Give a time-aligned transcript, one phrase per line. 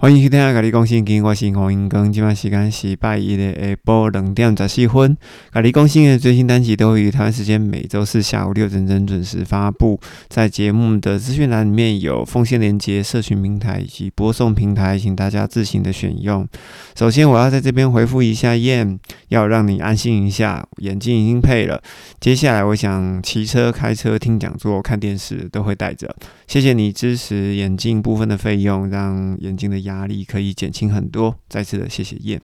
[0.00, 2.10] 欢迎收听《甲你讲圣经》，我是洪英庚。
[2.10, 5.14] 今晚时间是拜一的下晡两点十四分。
[5.52, 10.00] 甲你讲圣经的最新单集都会于台湾时间每周四下午六点整准时发布。
[10.28, 16.48] 在节目的资讯栏里面有奉献连接、社群平台以及播送平台，请大家自行的选用。
[16.96, 18.98] 首先，我要在这边回复一下燕，
[19.28, 21.78] 要让你安心一下，眼镜已经配了。
[22.18, 26.16] 接下来，我想骑车、开车、听讲座、看电视都会带着。
[26.46, 31.36] 谢谢你支持眼镜部分的费用，让眼镜的压力可以减轻很多。
[31.48, 32.40] 再次的谢谢燕。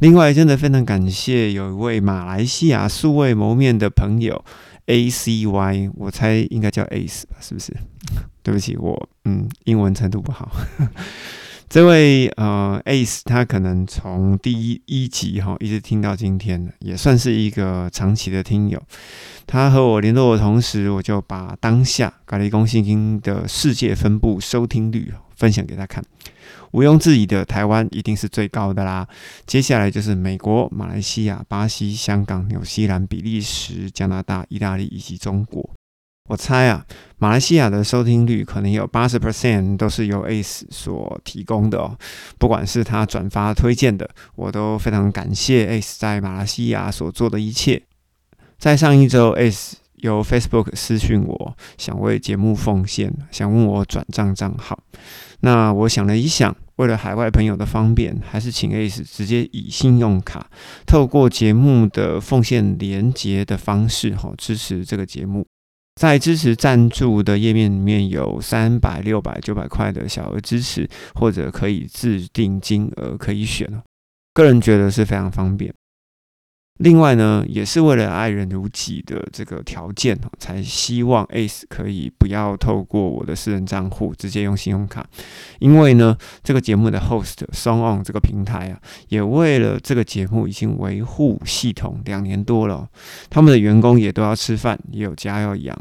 [0.00, 4.44] 另外，真的非常感谢有一位马来西亚素未谋面的朋友
[4.86, 7.36] A C Y，我猜应该叫 Ace 吧？
[7.40, 7.74] 是不是？
[8.42, 10.50] 对不起，我嗯英文程度不好。
[11.68, 18.80] 这位呃 Ace，他可能从第一一集哈一直听到今天，也算是一个长期的听友。
[19.46, 26.02] 他和我联络的同时，我就把当下咖喱公信经的世界分布收听率分享给他看。
[26.70, 29.06] 毋庸置疑的，台湾一定是最高的啦。
[29.44, 35.68] 接下来就是美国、马来西亚、巴西、香港、纽西兰、比利时、加拿大、意大利以及中国。
[36.28, 36.84] 我猜啊，
[37.18, 41.96] 马来西亚的收听率可能有八十 percent 都是由 Ace 所提供的哦。
[42.38, 47.82] 不管是他转发推荐的，我都非常感谢 Ace 在马来西亚所做的一切。
[48.58, 54.78] 在上一周，Ace 由 Facebook 私讯我，想为节目奉献，想问我转账账号。
[55.40, 60.50] 那我想了一想，为了海外朋友的方便，还是请 Ace 直接以信用卡，
[60.86, 65.46] 透过节目的奉献连接的方式，哈，支持这个节目。
[66.00, 73.66] 在支持赞助的页面里面有三百、六百、九百块的小额支持，或者可以自定金额可以选。
[74.34, 75.72] 个人觉得是非常方便。
[76.78, 85.06] 另外呢，也是为了爱人如己的这个条件才希望 Ace 可以不要透过我的私人账户，直接用信用卡。
[85.58, 92.86] 因为呢，这个节目的 Host Song On 这个平台啊，也为了这个节目已经维护系统两年多了，
[93.30, 95.74] 他们的员工也都要吃饭，也有家要养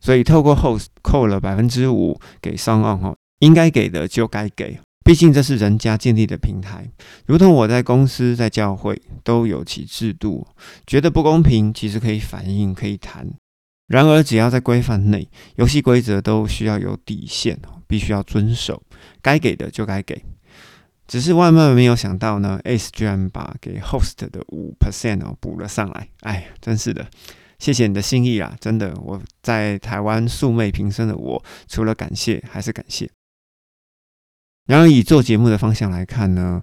[0.00, 4.78] 所以透过 Host 扣了百分之五给 Song On 哈，应该给的就该给。
[5.08, 6.86] 毕竟这是人家建立的平台，
[7.24, 10.46] 如同我在公司、在教会都有其制度，
[10.86, 13.26] 觉得不公平，其实可以反映、可以谈。
[13.86, 15.26] 然而，只要在规范内，
[15.56, 18.82] 游戏规则都需要有底线，必须要遵守，
[19.22, 20.22] 该给的就该给。
[21.06, 27.08] 只是万万没有想到呢，Ace 居然把给 Host 的五 percent 哦补了上来，哎，真是的，
[27.58, 28.54] 谢谢你的心意啊！
[28.60, 33.08] 真的，我在台湾素昧平生的我，除了感谢还是感谢。
[34.68, 36.60] 然而，以做节目的方向来看呢，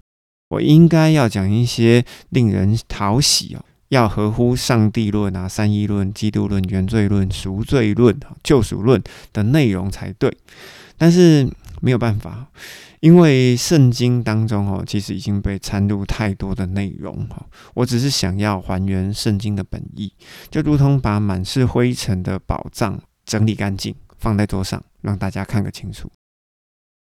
[0.50, 9.02] 我应该要讲一些令人讨喜哦，要合乎上帝论啊、三一论、基督论、原罪论、赎罪论、救赎论
[9.32, 10.32] 的内容才对。
[10.96, 11.50] 但是
[11.80, 12.46] 没有办法，
[13.00, 17.44] 因为圣经当中哦，其实已经被掺入太多的内容哈。
[17.74, 20.12] 我只是想要还原圣经的本意，
[20.48, 26.08] 就如同把满是灰尘的宝藏整理干净，放在桌上，让大家看个清楚。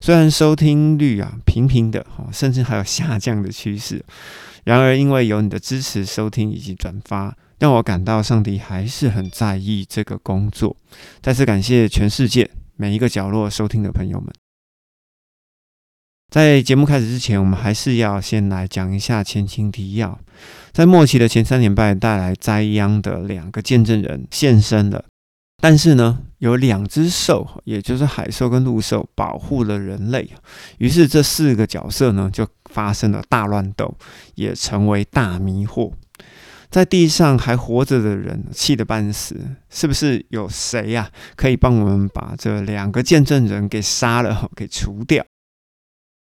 [0.01, 4.03] 虽然收听率啊平平的哈，甚至还有下降的趋势，
[4.63, 10.75] 然而因为有你的支持、收听以及转发，让我感到上帝还是很在意这个工作。
[11.22, 14.34] 再次感谢全世界每一个角落收听的朋友们。
[16.31, 20.17] 在节目开始之前，我们还是要先来讲一下前情提要。
[20.72, 25.06] 在末期的前三年半，带来灾殃的两个见证人现身了。
[25.61, 30.27] 但是呢，有两只兽，也就是海兽跟陆兽，保护了人类。
[30.79, 33.95] 于是这四个角色呢，就发生了大乱斗，
[34.33, 35.94] 也成为大迷惑。
[36.72, 39.39] 在地上还活着的人气得半死，
[39.69, 45.23] 是不是有谁呀可以帮我们把这两个见证人给杀了， 给除掉？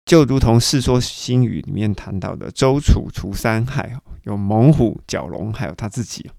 [0.05, 6.29] 就如同《世说新语》里面谈到的，周楚除三害，有猛虎、角龙，还有他自己。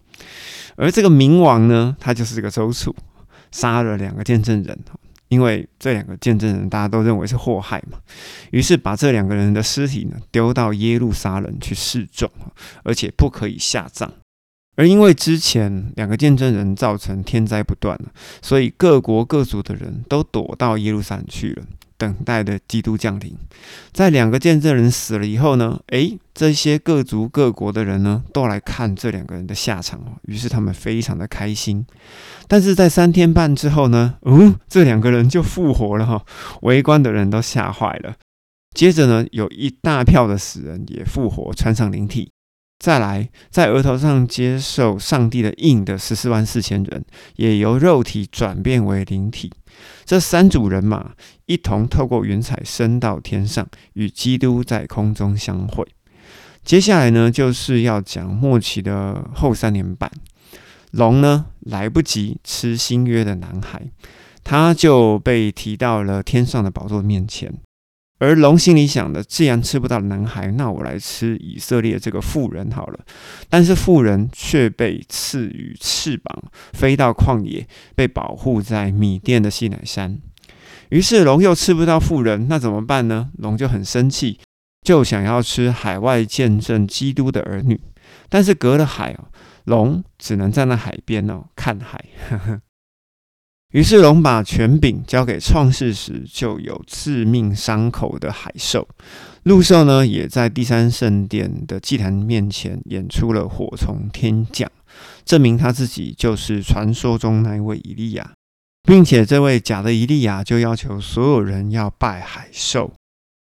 [0.76, 2.94] 而这个冥王呢，他就是这个周处，
[3.50, 4.78] 杀了两个见证人，
[5.28, 7.98] 因为这两个见证人大家都认为是祸害嘛，
[8.50, 12.30] 于是把这两个人的尸体呢丢到耶路撒冷去示众，
[12.84, 14.12] 而且不可以下葬。
[14.74, 17.98] 而因为之前两个见证人造成天灾不断，
[18.40, 21.62] 所以各国各族的人都躲到耶路撒冷去了。
[22.02, 23.32] 等待的基督降临，
[23.92, 25.78] 在两个见证人死了以后呢？
[25.92, 30.00] 诶，这些各族各国的人呢，都来看这两个人的下场。
[30.22, 31.86] 于是他们非常的开心。
[32.48, 34.16] 但是在三天半之后呢？
[34.22, 36.24] 嗯，这两个人就复活了哈。
[36.62, 38.16] 围观的人都吓坏了。
[38.74, 42.32] 接着呢，有一大票的死人也复活，穿上灵体。
[42.82, 47.04] 再来，在额头上接受上帝的印的十四万四千人，
[47.36, 49.52] 也由肉体转变为灵体。
[50.04, 51.12] 这三组人马
[51.46, 55.86] 一同透过云彩升到天上，与基督在空中相会。
[56.64, 60.10] 接下来呢，就是要讲末期的后三年半，
[60.90, 63.80] 龙呢来不及吃新约的男孩，
[64.42, 67.54] 他就被提到了天上的宝座面前。
[68.22, 73.00] 而龙心里想的，既然吃不到男孩，那我来吃以色列这个妇人好了。
[73.48, 77.66] 但是妇人却被赐予翅膀，飞到旷野，
[77.96, 80.20] 被保护在米甸的西乃山。
[80.90, 83.30] 于是龙又吃不到妇人，那怎么办呢？
[83.38, 84.38] 龙就很生气，
[84.86, 87.80] 就想要吃海外见证基督的儿女。
[88.28, 89.26] 但是隔了海哦，
[89.64, 92.04] 龙只能站在海边哦看海。
[93.72, 98.86] 于是龙把权柄交给创世时就有致命伤口的海兽，
[99.44, 104.70] 陆兽呢也在第三圣殿的祭坛面前演出了火从天降，
[105.24, 108.32] 证明他自己就是传说中那位伊利亚，
[108.82, 112.92] 并且这位假的伊利亚就要求所有人要拜海兽，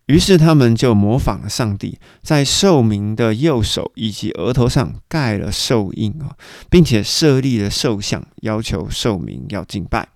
[0.08, 6.36] 于是他们就模仿了上帝，在兽民的右手以及额头上盖了兽印啊，
[6.68, 10.15] 并且设立了兽像，要求兽民要敬拜。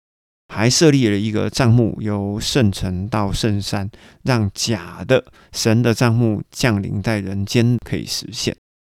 [0.49, 3.89] 还设立了一个帐目，由圣城到圣山，
[4.23, 5.23] 让假的
[5.53, 8.55] 神的帐目降临在人间可以实现。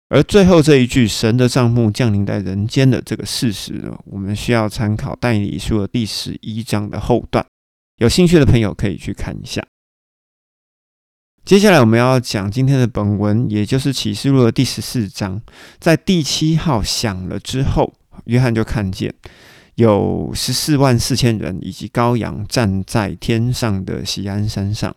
[0.10, 7.46] 而最后这一句“神的帐目降临在人间”的这个事实呢，我们需要参考但以理书的第十一章的后段。
[7.98, 9.66] 有兴趣的朋友可以去看一下。
[11.46, 15.42] 接下来我们要讲今天的本文，也就是启示录的第十四章。
[15.80, 17.94] 在第七号响了之后，
[18.26, 19.14] 约翰就看见。
[19.76, 24.96] 有十四万四千人以及羔羊站在天上的锡安山上。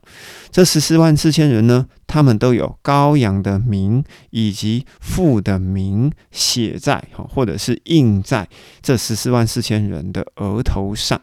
[0.50, 8.48] 这十四万四千人呢，他们都有羔羊的名以及父的名写在，或者是印在
[8.82, 11.20] 这十四万四千人的额头上。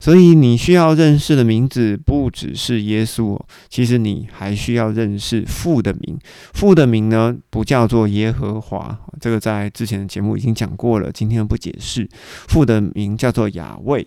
[0.00, 6.16] 所以你需要认识的名字不只是耶稣哦，其实你还需要认识父的名。
[6.54, 12.08] 父的名呢，不叫做耶和华，这个在之前的节目已经讲过了，今天不解释。
[12.46, 14.06] 父的名叫做雅卫。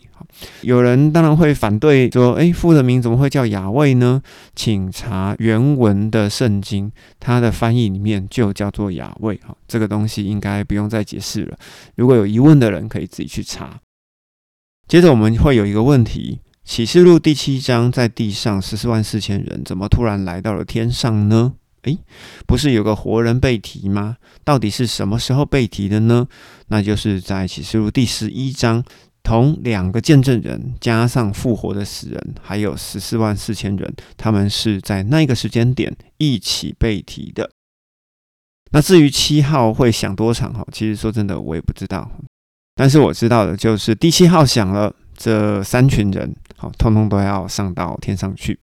[0.62, 4.22] 有人当然会反对说，诶，父的名怎么会叫雅卫呢？
[4.56, 6.90] 请查原文的圣经，
[7.20, 9.36] 它的翻译里面就叫做雅卫。
[9.46, 11.58] 哈，这个东西应该不用再解释了。
[11.96, 13.78] 如果有疑问的人，可以自己去查。
[14.92, 21.54] 接着我们会有一个问题：启示录第七章在地上十四万四千人，怎么突然来到了天上呢？
[21.84, 21.98] 诶，
[22.46, 24.18] 不是有个活人被提吗？
[24.44, 26.28] 到底是什么时候被提的呢？
[26.68, 28.84] 那就是在启示录第十一章，
[29.24, 37.50] 同两个见证人加上复活的死人，还有十四万四千人，他们是在那个时间点一起被提的。
[38.74, 40.54] 那至于七号会响多长？
[40.54, 42.12] 哈，其实说真的，我也不知道。
[42.76, 48.60] 但是我知道的就是第七号响了，这三群人好，通通都要上到天上去。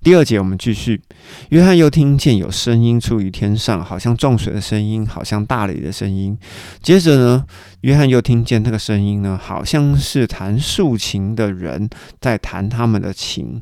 [0.00, 1.02] 第二节我们继续，
[1.50, 6.38] 约翰又听见有声音出于天上，好像撞水的声音，好像大雷的声音。
[6.80, 7.44] 接着呢，
[7.80, 11.90] 约翰又听见那个声音呢，好像是弹竖琴的人
[12.20, 13.60] 在弹他们的琴。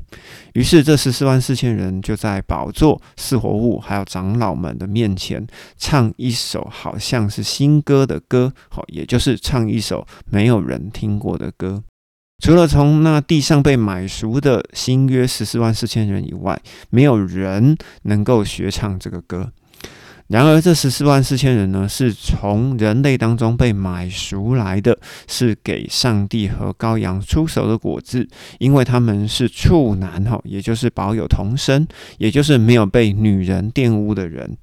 [0.52, 5.44] 于是这十四万四千人就在宝座、四活物还有长老们的面前，
[5.78, 11.82] 唱一首好像是新歌的歌，好，也就是唱一首没有人听过的歌。
[12.38, 16.60] 除了从那地上被买赎的新约十四万四千人以外，
[16.90, 19.50] 没有人能够学唱这个歌。
[20.28, 31.86] 然而，这十四万四千人呢，是从人类当中被买赎来的，是给上帝和羔羊出手的果子，因为他们是处男哈，也就是保有童身，
[32.18, 34.56] 也就是没有被女人玷污的人。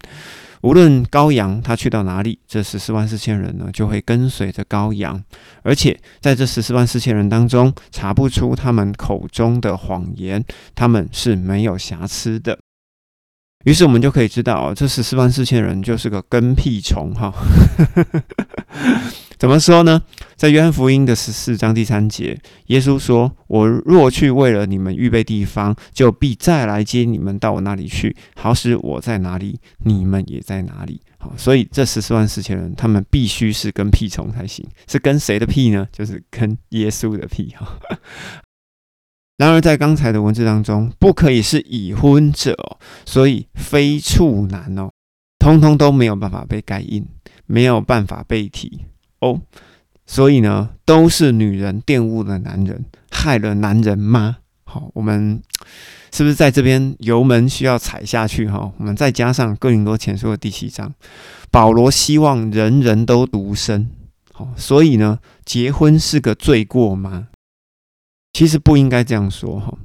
[0.64, 5.22] 无论羔羊它去到哪里，这十四万四千人呢就会跟随着羔羊，
[5.62, 10.44] 而且在这十四万四千人当中，查不出他们口中的谎言，
[10.74, 12.58] 他们是没有瑕疵的。
[13.66, 17.34] 于是我们就可以知道，这十四万四千人就是个跟屁虫哈。
[19.38, 20.02] 怎么说呢？
[20.36, 28.16] 在约翰福音的十四章第三节，耶稣说：“我若去为了你们预备地方，就必再来接你们到我那里去。
[28.36, 34.66] 好使我在哪里，你们也在哪里。”好，所以这十四万四千人，他们必须是跟屁虫才行。
[34.88, 35.88] 是跟谁的屁呢？
[35.92, 37.80] 就是跟耶稣的屁哈。
[39.38, 42.56] 然而，在刚才的文字当中，不可以是已婚者，
[43.06, 44.92] 所以非处男哦，
[45.40, 47.06] 通通都没有办法被盖印，
[47.46, 48.86] 没有办法被提。
[49.24, 49.40] 哦，
[50.06, 54.40] 所以呢，都是女人玷污了男人，害了男人吗？
[54.66, 55.42] 好，我们
[56.12, 58.48] 是不是在这边油门需要踩下去？
[58.50, 60.94] 哈，我们再加上哥林多前书的第七章，
[61.50, 63.90] 保罗希望人人都独身。
[64.34, 67.30] 好，所以呢，结婚是个罪过吗？
[68.34, 69.78] 其实不应该这样说哈，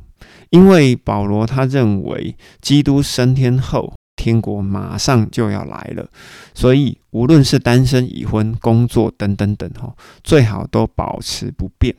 [0.50, 6.06] 因为保罗他认为基督升天后，天国马上就要来了，
[6.52, 9.94] 所以无论是单身、已婚、工作等等等哈，
[10.24, 11.94] 最好都保持不变。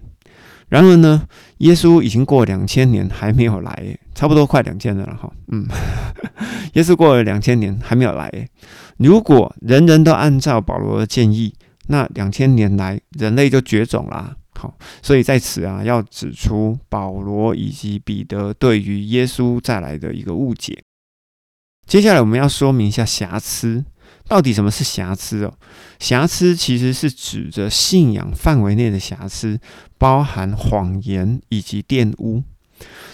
[0.68, 1.26] 然而呢，
[1.60, 5.32] 耶稣已经过两千年还没有来，差不多快两千年了哈。
[5.48, 5.66] 嗯，
[6.74, 8.30] 耶稣过了两千年还没有来。
[8.98, 11.56] 如果人人都按照保罗的建议，
[11.88, 14.36] 那两千年来人类就绝种啦。
[14.54, 20.78] 好，所以在此啊，要指出保罗以及彼得对于耶稣再来的一个误解。
[21.90, 23.84] 接下来我们要说明一下瑕疵。
[24.28, 25.54] 到底什么是瑕疵哦？
[25.98, 29.60] 瑕疵其实是指着信仰范围内的瑕疵，
[29.98, 32.44] 包含谎言以及玷污。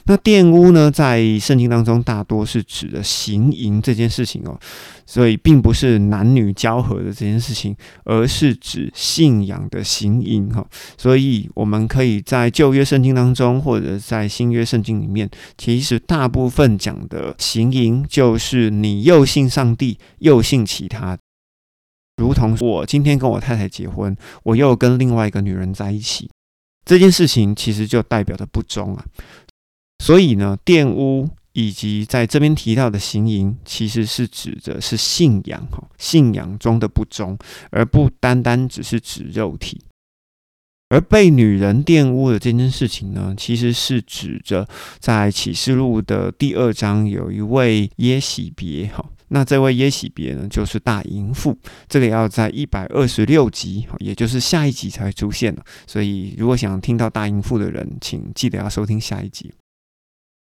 [0.06, 4.60] 那玷污呢，在圣经当中大多是指的行淫这件事情哦，
[5.06, 10.64] 所以并不是男女交合的这件事情，而是指信仰的行淫哈。
[10.98, 21.18] 所以我们可以在旧约圣经当中，或者在新约圣经里面，其实大部分讲的行淫，就是你又信上帝，又信其他，
[22.18, 26.30] 如同我今天跟我太太结婚，我又跟另外一个女人在一起，
[26.86, 29.04] 这件事情其实就代表着不忠啊。
[30.00, 37.38] 所以呢，玷污以及在这边提到的行淫，其实是指的是信仰哈，信仰中的不忠，
[37.72, 39.82] 而不单单只是指肉体。
[40.90, 44.68] 而被女人玷污的这件事情呢，其实是指着
[45.00, 51.58] 在启示录的第二章有一位耶喜别哈，那这位耶喜别呢，就是大淫妇，
[51.90, 55.64] 这个要在一百二十六集，也就是下一集才会出现了。
[55.88, 59.52] 所以如果想听到大淫妇的人，请记得要收听下一集。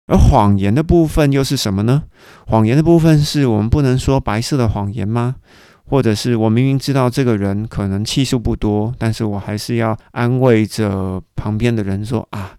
[0.06, 2.02] 而谎言的部分又是什么呢？
[2.46, 5.36] 谎言的部分是我们不能说白色的谎言吗？
[5.84, 12.52] 或者是我明明知道这个人可能气数不多，但是我还是要安慰着旁边的人说啊，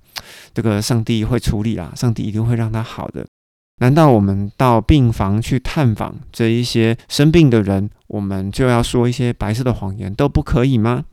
[0.53, 3.25] 这个上帝会处理啦，上帝一定会让他好的。
[3.81, 11.03] 难道我们到病房去探访这一些生病的人，我们就要说一些白色的谎言都不可以吗？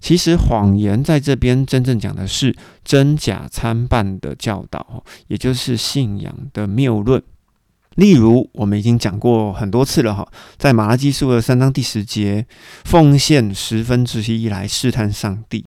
[0.00, 7.22] 其实谎言在这边真正讲的是真假参半的教导，也就是信仰的谬论。
[7.96, 12.46] 例如，我们已经讲过很多次了哈，在马拉基书的三章第十节，
[12.84, 15.64] 奉献十分之一来试探上帝。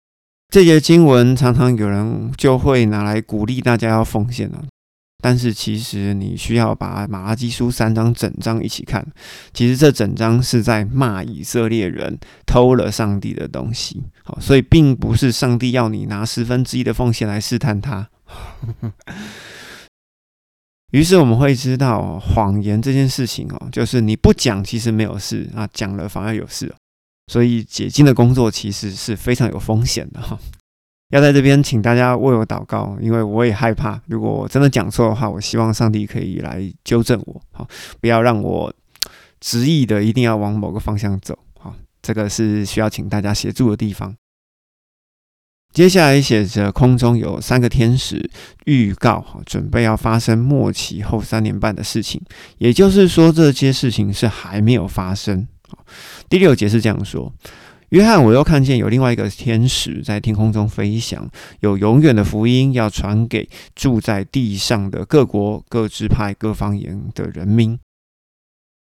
[0.52, 4.64] 这节经文常常有人就会拿来鼓励大家要奉献了。
[5.26, 9.04] 但是其实你需要把马拉基书三章整章一起看，
[9.52, 12.16] 其实这整章是在骂以色列人
[12.46, 18.08] 偷了上帝的东西，好，所以并不是上帝要你拿十分之一的奉献来试探他。
[20.92, 26.72] 于是我们会知道谎言这件事情哦，就是你不讲其实没有事啊，讲了反而有事，
[27.26, 30.38] 所以解禁的工作其实是非常有风险的哈。
[31.10, 37.66] 要在这边请大家为我祷告，因为我也害怕，如果我真的讲错的话，我希望上帝可以来纠正我，好，
[38.00, 38.72] 不要让我
[39.38, 41.72] 执意的一定要往某个方向走，好，
[42.02, 44.16] 这个是需要请大家协助的地方。
[45.72, 48.28] 接下来写着空中有三个天使
[48.64, 52.20] 预告，准备要发生末期后三年半的事情，
[52.58, 55.46] 也就是说这些事情是还没有发生。
[56.28, 57.32] 第六节是这样说。
[57.90, 61.28] 约翰，我又看见有另外一个天使在天空中飞翔，
[61.60, 67.78] 有永远的福音要传给住在地上的各国、各支派、各方言的人民。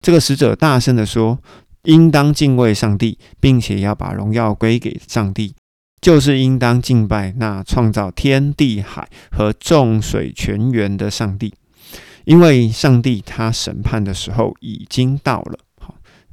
[0.01, 1.39] 这个使者大声的说
[1.85, 5.55] ：“应当敬畏上帝，并且要把荣耀归给上帝，
[6.01, 11.53] 就是应当敬拜那创造天地海和众水泉源的上帝，
[12.25, 15.59] 因为上帝他审判的时候已经到了。”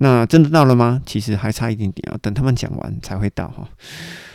[0.03, 0.99] 那真的到了吗？
[1.05, 3.69] 其实还差一点点啊，等他们讲完才会到哈。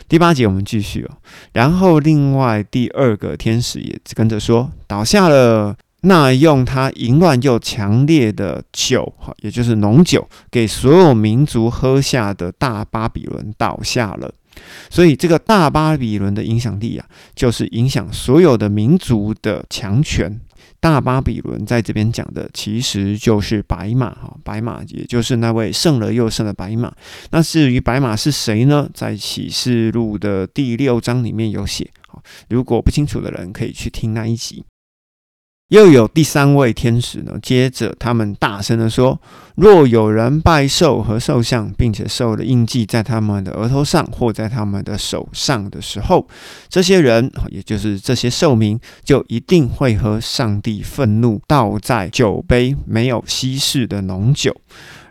[0.07, 1.17] 第八节我们继续哦。
[1.51, 5.75] 然后另外第二个天使也跟着说，倒下了。
[6.01, 14.31] 那用他淫乱又强烈的酒，哈，也就是浓酒，给所有民族喝下的大巴比伦倒下了。
[14.89, 17.05] 所以这个大巴比伦的影响力啊，
[17.35, 20.39] 就是影响所有的民族的强权。
[20.79, 26.93] 大巴比伦在这边讲的其实就是白马哈，白马也就是那位胜了又胜的白马。
[27.31, 28.89] 那至于白马是谁呢？
[28.93, 31.89] 在启示录的第六章里面有写，
[32.49, 34.63] 如果不清楚的人可以去听那一集。
[35.69, 39.19] 又有第三位天使呢，接着他们大声的说
[39.55, 46.25] ：“若有人拜兽和兽像，并且兽的印记在他们的额头上或在他们的手上的时候，
[46.69, 54.55] 这些人，也就是这些兽民，就一定会和上帝愤怒倒在酒杯没有稀释的浓酒。”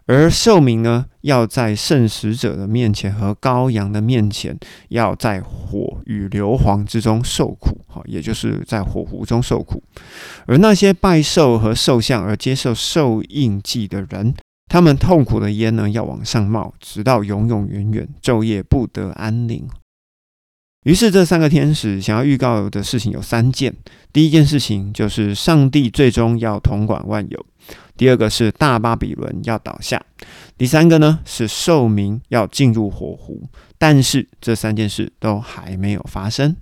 [0.06, 4.56] 而寿民呢，要在圣使者的面前和羔羊的面前，
[4.88, 9.82] 要在火与硫磺之中受苦，哈，也就是在火湖中受苦。
[10.46, 14.32] 而那些拜寿和受像而接受寿印记的人，
[14.68, 19.68] 他们痛苦的烟呢，要往上冒，直到永永远远，昼夜不得安宁。
[20.86, 23.74] 于是，这三个天使想要预告的事情有三件。
[24.12, 27.40] 第一件事情就是上帝最终要统管万有；
[27.96, 29.98] 第二个是大巴比伦要倒下；
[30.56, 33.42] 第三个呢是寿民要进入火湖。
[33.76, 36.54] 但是这三件事都还没有发生。